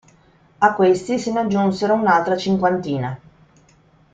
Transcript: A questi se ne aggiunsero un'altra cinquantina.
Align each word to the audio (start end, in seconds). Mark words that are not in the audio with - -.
A 0.57 0.73
questi 0.73 1.19
se 1.19 1.31
ne 1.31 1.41
aggiunsero 1.41 1.93
un'altra 1.93 2.35
cinquantina. 2.35 3.19